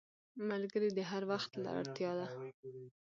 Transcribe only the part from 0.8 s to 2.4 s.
د هر وخت اړتیا ده